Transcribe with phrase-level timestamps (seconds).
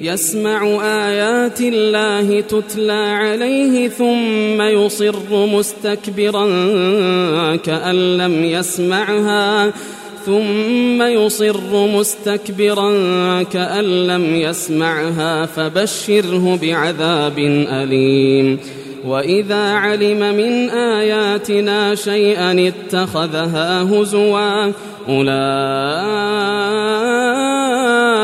[0.00, 6.46] يسمع آيات الله تتلى عليه ثم يصر مستكبرا
[7.56, 9.72] كأن لم يسمعها
[10.26, 12.92] ثم يصر مستكبرا
[13.42, 17.38] كأن لم يسمعها فبشره بعذاب
[17.68, 18.58] أليم.
[19.06, 24.72] وإذا علم من آياتنا شيئا اتخذها هزوا
[25.08, 26.56] أولئك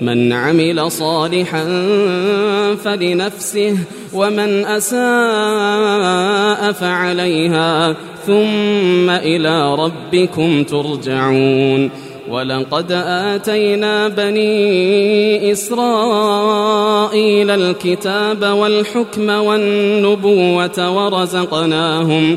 [0.00, 1.64] من عمل صالحا
[2.84, 3.78] فلنفسه
[4.14, 7.96] ومن أساء فعليها
[8.26, 11.90] ثم إلى ربكم ترجعون.
[12.30, 22.36] ولقد آتينا بني إسرائيل الكتاب والحكم والنبوة ورزقناهم ورزقناهم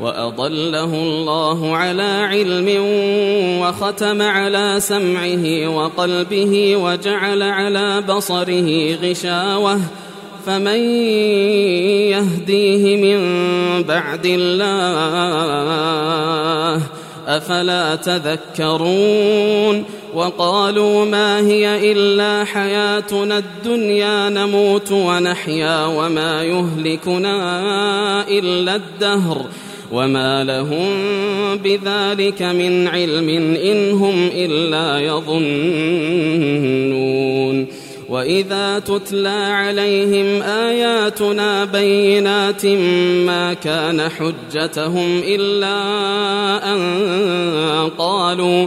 [0.00, 2.68] وأضله الله على علم
[3.60, 9.78] وختم على سمعه وقلبه وجعل على بصره غشاوةً
[10.48, 10.80] فمن
[12.08, 13.18] يهديه من
[13.82, 15.12] بعد الله
[17.26, 19.84] أفلا تذكرون
[20.14, 27.34] وقالوا ما هي إلا حياتنا الدنيا نموت ونحيا وما يهلكنا
[28.28, 29.46] إلا الدهر
[29.92, 30.86] وما لهم
[31.64, 36.58] بذلك من علم إن هم إلا يظنون
[38.08, 42.66] وإذا تتلى عليهم آياتنا بينات
[43.26, 45.74] ما كان حجتهم إلا
[46.74, 48.66] أن قالوا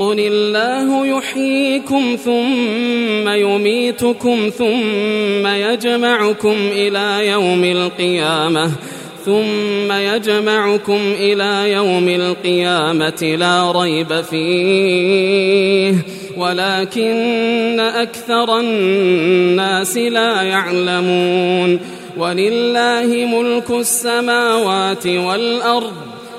[0.00, 8.70] قل الله يحييكم ثم يميتكم ثم يجمعكم إلى يوم القيامة
[9.24, 15.94] ثم يجمعكم إلى يوم القيامة لا ريب فيه
[16.36, 21.80] ولكن أكثر الناس لا يعلمون
[22.16, 26.19] ولله ملك السماوات والأرض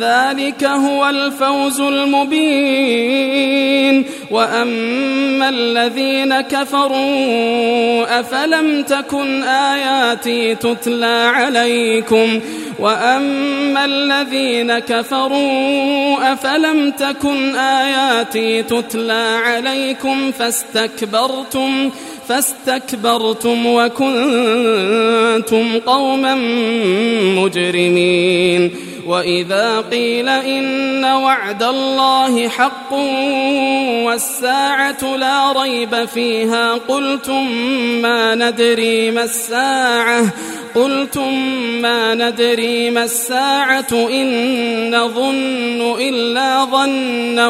[0.00, 3.26] ذلك هو الفوز المبين.
[4.30, 12.40] وأما الذين كفروا أفلم تكن آياتي تتلى عليكم؟
[12.78, 21.90] وأما الذين كفروا أفلم تكن آياتي تتلى عليكم فاستكبرتم؟ فاستكبرتم
[23.66, 26.34] وكنتم قوما
[27.42, 28.70] مجرمين.
[29.06, 32.92] وإذا قيل إن وعد الله حق
[34.04, 37.52] والساعة لا ريب فيها قلتم
[38.02, 40.32] ما ندري ما الساعة
[40.74, 41.34] قلتم
[41.82, 47.48] ما ندري ما الساعة إن نظن إلا ظنا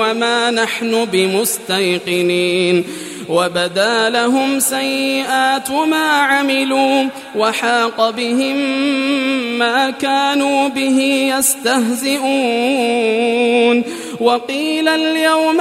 [0.00, 2.84] وما نحن بمستيقنين.
[3.28, 8.56] وبدا لهم سيئات ما عملوا وحاق بهم
[9.58, 12.18] ما كانوا به يستهزئون.
[14.20, 15.60] وقيل اليوم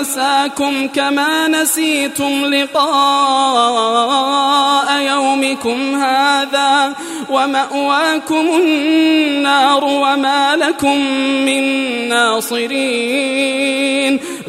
[0.00, 3.82] ننساكم كما نسيتم لقاء
[5.00, 6.94] يومكم هذا
[7.30, 10.96] ومأواكم النار وما لكم
[11.46, 11.62] من
[12.08, 13.62] ناصرين.